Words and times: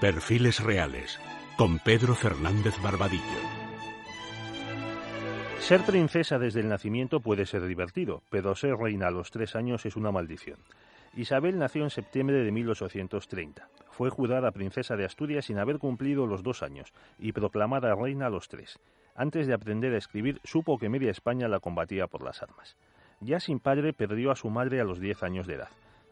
Perfiles 0.00 0.60
Reales, 0.60 1.20
con 1.56 1.78
Pedro 1.78 2.14
Fernández 2.14 2.74
Barbadillo. 2.82 3.22
Ser 5.60 5.82
princesa 5.82 6.38
desde 6.38 6.60
el 6.60 6.68
nacimiento 6.68 7.20
puede 7.20 7.46
ser 7.46 7.64
divertido, 7.64 8.22
pero 8.28 8.56
ser 8.56 8.74
reina 8.76 9.06
a 9.06 9.12
los 9.12 9.30
tres 9.30 9.54
años 9.54 9.86
es 9.86 9.94
una 9.94 10.10
maldición. 10.10 10.58
Isabel 11.14 11.58
nació 11.58 11.84
en 11.84 11.90
septiembre 11.90 12.42
de 12.42 12.50
1830. 12.50 13.68
Fue 13.92 14.10
jurada 14.10 14.50
princesa 14.50 14.96
de 14.96 15.04
Asturias 15.04 15.44
sin 15.46 15.58
haber 15.58 15.78
cumplido 15.78 16.26
los 16.26 16.42
dos 16.42 16.64
años 16.64 16.92
y 17.18 17.32
proclamada 17.32 17.94
reina 17.94 18.26
a 18.26 18.30
los 18.30 18.48
tres. 18.48 18.80
Antes 19.14 19.46
de 19.46 19.54
aprender 19.54 19.94
a 19.94 19.98
escribir, 19.98 20.40
supo 20.42 20.76
que 20.76 20.88
media 20.88 21.12
España 21.12 21.46
la 21.46 21.60
combatía 21.60 22.08
por 22.08 22.24
las 22.24 22.42
armas. 22.42 22.76
Ya 23.20 23.38
sin 23.38 23.60
padre, 23.60 23.92
perdió 23.92 24.32
a 24.32 24.36
su 24.36 24.50
madre 24.50 24.80
a 24.80 24.84
los 24.84 24.98
diez 24.98 25.22
años 25.22 25.46
de 25.46 25.54
edad. 25.54 25.68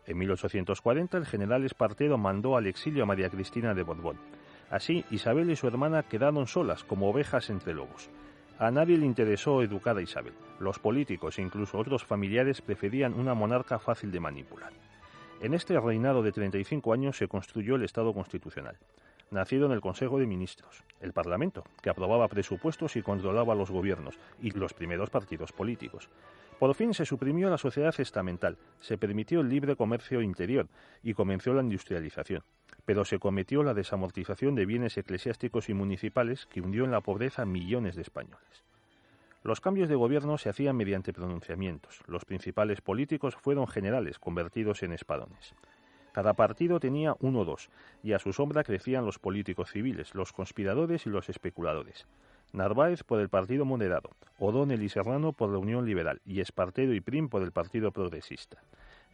En 0.06 0.18
1840 0.18 1.16
el 1.16 1.26
general 1.26 1.64
Espartero 1.64 2.18
mandó 2.18 2.56
al 2.56 2.66
exilio 2.66 3.04
a 3.04 3.06
María 3.06 3.30
Cristina 3.30 3.74
de 3.74 3.82
Borbón. 3.82 4.18
Así, 4.70 5.04
Isabel 5.10 5.50
y 5.50 5.56
su 5.56 5.68
hermana 5.68 6.02
quedaron 6.02 6.46
solas 6.46 6.82
como 6.82 7.10
ovejas 7.10 7.50
entre 7.50 7.74
lobos. 7.74 8.10
A 8.58 8.70
nadie 8.70 8.96
le 8.96 9.06
interesó 9.06 9.62
educar 9.62 9.96
a 9.96 10.02
Isabel. 10.02 10.34
Los 10.60 10.78
políticos 10.78 11.38
e 11.38 11.42
incluso 11.42 11.78
otros 11.78 12.04
familiares 12.04 12.62
preferían 12.62 13.14
una 13.14 13.34
monarca 13.34 13.78
fácil 13.78 14.10
de 14.10 14.20
manipular. 14.20 14.72
En 15.40 15.54
este 15.54 15.78
reinado 15.80 16.22
de 16.22 16.32
35 16.32 16.92
años 16.92 17.16
se 17.16 17.28
construyó 17.28 17.74
el 17.74 17.82
Estado 17.82 18.14
constitucional. 18.14 18.76
Nacido 19.32 19.64
en 19.64 19.72
el 19.72 19.80
Consejo 19.80 20.18
de 20.18 20.26
Ministros, 20.26 20.84
el 21.00 21.14
Parlamento, 21.14 21.64
que 21.80 21.88
aprobaba 21.88 22.28
presupuestos 22.28 22.96
y 22.96 23.02
controlaba 23.02 23.54
los 23.54 23.70
gobiernos 23.70 24.18
y 24.42 24.50
los 24.50 24.74
primeros 24.74 25.08
partidos 25.08 25.52
políticos. 25.52 26.10
Por 26.58 26.74
fin 26.74 26.92
se 26.92 27.06
suprimió 27.06 27.48
la 27.48 27.56
sociedad 27.56 27.94
estamental, 27.98 28.58
se 28.78 28.98
permitió 28.98 29.40
el 29.40 29.48
libre 29.48 29.74
comercio 29.74 30.20
interior 30.20 30.68
y 31.02 31.14
comenzó 31.14 31.54
la 31.54 31.62
industrialización, 31.62 32.42
pero 32.84 33.06
se 33.06 33.18
cometió 33.18 33.62
la 33.62 33.72
desamortización 33.72 34.54
de 34.54 34.66
bienes 34.66 34.98
eclesiásticos 34.98 35.70
y 35.70 35.74
municipales 35.74 36.44
que 36.44 36.60
hundió 36.60 36.84
en 36.84 36.90
la 36.90 37.00
pobreza 37.00 37.42
a 37.42 37.46
millones 37.46 37.96
de 37.96 38.02
españoles. 38.02 38.64
Los 39.42 39.62
cambios 39.62 39.88
de 39.88 39.94
gobierno 39.94 40.36
se 40.36 40.50
hacían 40.50 40.76
mediante 40.76 41.14
pronunciamientos. 41.14 42.00
Los 42.06 42.26
principales 42.26 42.82
políticos 42.82 43.34
fueron 43.34 43.66
generales 43.66 44.18
convertidos 44.18 44.82
en 44.82 44.92
espadones. 44.92 45.54
Cada 46.12 46.34
partido 46.34 46.78
tenía 46.78 47.16
uno 47.20 47.40
o 47.40 47.44
dos, 47.44 47.70
y 48.02 48.12
a 48.12 48.18
su 48.18 48.32
sombra 48.32 48.64
crecían 48.64 49.06
los 49.06 49.18
políticos 49.18 49.70
civiles, 49.70 50.14
los 50.14 50.32
conspiradores 50.32 51.06
y 51.06 51.10
los 51.10 51.28
especuladores. 51.28 52.06
Narváez 52.52 53.02
por 53.02 53.20
el 53.20 53.30
Partido 53.30 53.64
Moderado, 53.64 54.10
O'Donnell 54.38 54.82
y 54.82 54.90
Serrano 54.90 55.32
por 55.32 55.48
la 55.50 55.58
Unión 55.58 55.86
Liberal 55.86 56.20
y 56.26 56.40
Espartero 56.40 56.92
y 56.92 57.00
Prim 57.00 57.30
por 57.30 57.42
el 57.42 57.50
Partido 57.50 57.92
Progresista. 57.92 58.58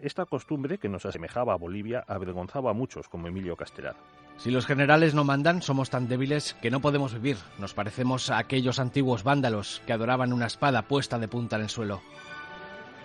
Esta 0.01 0.27
costumbre, 0.27 0.79
que 0.79 0.89
nos 0.89 1.07
asemejaba 1.07 1.53
a 1.53 1.57
Bolivia, 1.57 2.05
avergonzaba 2.07 2.71
a 2.71 2.75
muchos, 2.75 3.09
como 3.09 3.29
Emilio 3.29 3.57
Castelar. 3.57 3.97
Si 4.37 4.53
los 4.53 4.67
generales 4.67 5.15
no 5.15 5.25
mandan, 5.25 5.63
somos 5.63 5.91
tan 5.91 6.07
débiles 6.07 6.55
que 6.63 6.71
no 6.71 6.81
podemos 6.81 7.15
vivir. 7.15 7.37
Nos 7.59 7.75
parecemos 7.75 8.31
a 8.31 8.39
aquellos 8.39 8.79
antiguos 8.79 9.25
vándalos 9.25 9.83
que 9.87 9.93
adoraban 9.93 10.33
una 10.33 10.47
espada 10.47 10.83
puesta 10.83 11.19
de 11.19 11.27
punta 11.27 11.57
en 11.57 11.63
el 11.63 11.69
suelo. 11.69 12.01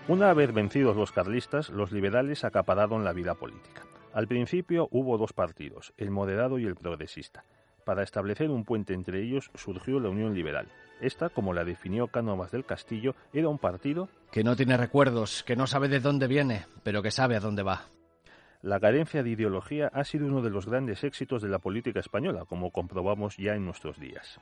Una 0.09 0.33
vez 0.33 0.53
vencidos 0.53 0.97
los 0.97 1.13
carlistas, 1.13 1.69
los 1.69 1.93
liberales 1.93 2.43
acapararon 2.43 3.05
la 3.05 3.13
vida 3.13 3.35
política. 3.35 3.83
Al 4.13 4.27
principio 4.27 4.89
hubo 4.91 5.17
dos 5.17 5.31
partidos, 5.31 5.93
el 5.97 6.11
moderado 6.11 6.59
y 6.59 6.65
el 6.65 6.75
progresista. 6.75 7.45
Para 7.85 8.03
establecer 8.03 8.49
un 8.49 8.65
puente 8.65 8.93
entre 8.93 9.23
ellos 9.23 9.49
surgió 9.55 10.01
la 10.01 10.09
Unión 10.09 10.33
Liberal. 10.33 10.67
Esta, 10.99 11.29
como 11.29 11.53
la 11.53 11.63
definió 11.63 12.07
Cánovas 12.07 12.51
del 12.51 12.65
Castillo, 12.65 13.15
era 13.31 13.47
un 13.47 13.59
partido 13.59 14.09
que 14.29 14.43
no 14.43 14.57
tiene 14.57 14.75
recuerdos, 14.75 15.41
que 15.43 15.55
no 15.55 15.67
sabe 15.67 15.87
de 15.87 16.01
dónde 16.01 16.27
viene, 16.27 16.65
pero 16.83 17.01
que 17.01 17.09
sabe 17.09 17.37
a 17.37 17.39
dónde 17.39 17.63
va. 17.63 17.85
La 18.61 18.81
carencia 18.81 19.23
de 19.23 19.29
ideología 19.29 19.89
ha 19.93 20.03
sido 20.03 20.27
uno 20.27 20.41
de 20.41 20.49
los 20.49 20.65
grandes 20.65 21.05
éxitos 21.05 21.41
de 21.41 21.49
la 21.49 21.59
política 21.59 22.01
española, 22.01 22.43
como 22.45 22.71
comprobamos 22.71 23.37
ya 23.37 23.55
en 23.55 23.65
nuestros 23.65 23.97
días. 23.97 24.37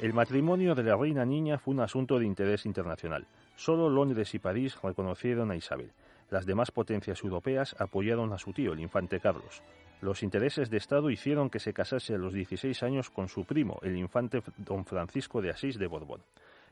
El 0.00 0.14
matrimonio 0.14 0.76
de 0.76 0.84
la 0.84 0.96
reina 0.96 1.24
niña 1.24 1.58
fue 1.58 1.74
un 1.74 1.80
asunto 1.80 2.20
de 2.20 2.24
interés 2.24 2.66
internacional. 2.66 3.26
Solo 3.56 3.90
Londres 3.90 4.32
y 4.32 4.38
París 4.38 4.78
reconocieron 4.80 5.50
a 5.50 5.56
Isabel. 5.56 5.90
Las 6.30 6.46
demás 6.46 6.70
potencias 6.70 7.24
europeas 7.24 7.74
apoyaron 7.80 8.32
a 8.32 8.38
su 8.38 8.52
tío, 8.52 8.74
el 8.74 8.78
infante 8.78 9.18
Carlos. 9.18 9.60
Los 10.00 10.22
intereses 10.22 10.70
de 10.70 10.76
Estado 10.76 11.10
hicieron 11.10 11.50
que 11.50 11.58
se 11.58 11.72
casase 11.72 12.14
a 12.14 12.18
los 12.18 12.32
16 12.32 12.80
años 12.84 13.10
con 13.10 13.28
su 13.28 13.44
primo, 13.44 13.80
el 13.82 13.96
infante 13.96 14.40
don 14.56 14.84
Francisco 14.84 15.42
de 15.42 15.50
Asís 15.50 15.80
de 15.80 15.88
Borbón. 15.88 16.22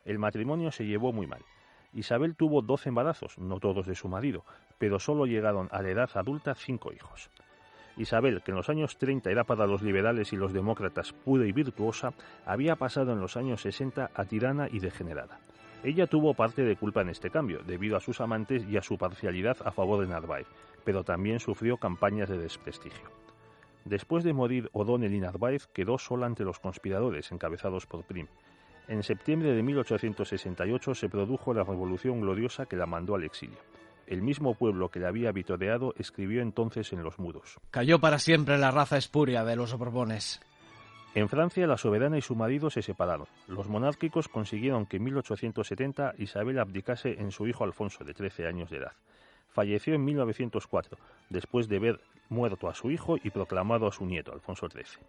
El 0.04 0.20
matrimonio 0.20 0.70
se 0.70 0.86
llevó 0.86 1.12
muy 1.12 1.26
mal. 1.26 1.42
Isabel 1.94 2.36
tuvo 2.36 2.62
12 2.62 2.90
embarazos, 2.90 3.38
no 3.38 3.58
todos 3.58 3.86
de 3.86 3.96
su 3.96 4.06
marido, 4.06 4.44
pero 4.78 5.00
solo 5.00 5.26
llegaron 5.26 5.68
a 5.72 5.82
la 5.82 5.90
edad 5.90 6.10
adulta 6.14 6.54
cinco 6.54 6.92
hijos. 6.92 7.28
Isabel, 7.96 8.42
que 8.42 8.50
en 8.50 8.56
los 8.56 8.68
años 8.68 8.98
30 8.98 9.30
era 9.30 9.44
para 9.44 9.66
los 9.66 9.82
liberales 9.82 10.32
y 10.32 10.36
los 10.36 10.52
demócratas 10.52 11.12
pura 11.12 11.46
y 11.46 11.52
virtuosa, 11.52 12.12
había 12.44 12.76
pasado 12.76 13.12
en 13.12 13.20
los 13.20 13.36
años 13.36 13.62
60 13.62 14.10
a 14.14 14.24
tirana 14.24 14.68
y 14.70 14.80
degenerada. 14.80 15.38
Ella 15.82 16.06
tuvo 16.06 16.34
parte 16.34 16.62
de 16.62 16.76
culpa 16.76 17.02
en 17.02 17.10
este 17.10 17.30
cambio, 17.30 17.60
debido 17.64 17.96
a 17.96 18.00
sus 18.00 18.20
amantes 18.20 18.64
y 18.68 18.76
a 18.76 18.82
su 18.82 18.98
parcialidad 18.98 19.56
a 19.64 19.70
favor 19.70 20.00
de 20.00 20.08
Narváez, 20.08 20.46
pero 20.84 21.04
también 21.04 21.40
sufrió 21.40 21.76
campañas 21.76 22.28
de 22.28 22.38
desprestigio. 22.38 23.08
Después 23.84 24.24
de 24.24 24.32
morir 24.32 24.68
O'Donnell 24.72 25.14
y 25.14 25.20
Narváez, 25.20 25.68
quedó 25.68 25.96
sola 25.96 26.26
ante 26.26 26.44
los 26.44 26.58
conspiradores, 26.58 27.30
encabezados 27.30 27.86
por 27.86 28.02
Prim. 28.02 28.26
En 28.88 29.02
septiembre 29.02 29.52
de 29.52 29.62
1868 29.62 30.94
se 30.94 31.08
produjo 31.08 31.54
la 31.54 31.62
Revolución 31.62 32.20
Gloriosa 32.20 32.66
que 32.66 32.76
la 32.76 32.86
mandó 32.86 33.14
al 33.14 33.24
exilio. 33.24 33.58
El 34.06 34.22
mismo 34.22 34.54
pueblo 34.54 34.88
que 34.88 35.00
la 35.00 35.08
había 35.08 35.32
vitoreado 35.32 35.94
escribió 35.98 36.42
entonces 36.42 36.92
en 36.92 37.02
los 37.02 37.18
muros. 37.18 37.58
Cayó 37.70 37.98
para 37.98 38.18
siempre 38.18 38.58
la 38.58 38.70
raza 38.70 38.96
espuria 38.96 39.44
de 39.44 39.56
los 39.56 39.76
Borbones. 39.76 40.40
En 41.14 41.30
Francia, 41.30 41.66
la 41.66 41.78
soberana 41.78 42.18
y 42.18 42.20
su 42.20 42.34
marido 42.34 42.68
se 42.68 42.82
separaron. 42.82 43.26
Los 43.48 43.68
monárquicos 43.68 44.28
consiguieron 44.28 44.84
que 44.84 44.98
en 44.98 45.04
1870 45.04 46.14
Isabel 46.18 46.58
abdicase 46.58 47.20
en 47.20 47.32
su 47.32 47.46
hijo 47.46 47.64
Alfonso, 47.64 48.04
de 48.04 48.12
13 48.12 48.46
años 48.46 48.68
de 48.68 48.76
edad. 48.76 48.92
Falleció 49.48 49.94
en 49.94 50.04
1904, 50.04 50.98
después 51.30 51.68
de 51.68 51.78
ver 51.78 52.00
muerto 52.28 52.68
a 52.68 52.74
su 52.74 52.90
hijo 52.90 53.16
y 53.16 53.30
proclamado 53.30 53.86
a 53.86 53.92
su 53.92 54.04
nieto, 54.04 54.32
Alfonso 54.32 54.68
XIII. 54.68 55.02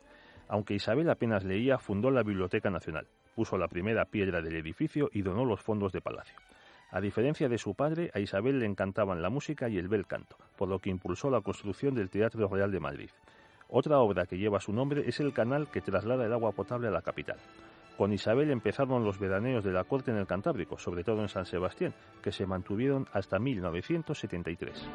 Aunque 0.47 0.75
Isabel 0.75 1.09
apenas 1.09 1.44
leía, 1.44 1.78
fundó 1.78 2.09
la 2.09 2.24
Biblioteca 2.24 2.69
Nacional, 2.69 3.08
puso 3.35 3.58
la 3.58 3.68
primera 3.68 4.06
piedra 4.06 4.41
del 4.41 4.56
edificio 4.56 5.09
y 5.12 5.24
donó 5.24 5.44
los 5.44 5.59
fondos 5.59 5.91
de 5.91 6.00
palacio. 6.00 6.38
A 6.89 7.01
diferencia 7.01 7.49
de 7.49 7.57
su 7.57 7.73
padre, 7.73 8.11
a 8.13 8.19
Isabel 8.19 8.59
le 8.59 8.65
encantaban 8.65 9.21
la 9.21 9.29
música 9.29 9.67
y 9.67 9.77
el 9.77 9.89
bel 9.89 10.07
canto, 10.07 10.37
por 10.55 10.69
lo 10.69 10.79
que 10.79 10.89
impulsó 10.89 11.29
la 11.29 11.41
construcción 11.41 11.95
del 11.95 12.09
Teatro 12.09 12.47
Real 12.47 12.71
de 12.71 12.79
Madrid. 12.79 13.09
Otra 13.69 13.99
obra 13.99 14.25
que 14.25 14.37
lleva 14.37 14.61
su 14.61 14.71
nombre 14.71 15.03
es 15.07 15.19
el 15.19 15.33
canal 15.33 15.67
que 15.69 15.81
traslada 15.81 16.25
el 16.25 16.31
agua 16.31 16.53
potable 16.53 16.87
a 16.87 16.91
la 16.91 17.01
capital. 17.01 17.37
Con 17.97 18.13
Isabel 18.13 18.51
empezaron 18.51 19.03
los 19.03 19.19
veraneos 19.19 19.63
de 19.63 19.73
la 19.73 19.83
corte 19.83 20.11
en 20.11 20.17
el 20.17 20.27
Cantábrico, 20.27 20.77
sobre 20.77 21.03
todo 21.03 21.21
en 21.21 21.29
San 21.29 21.45
Sebastián, 21.45 21.93
que 22.21 22.31
se 22.31 22.45
mantuvieron 22.45 23.07
hasta 23.11 23.39
1973. 23.39 24.87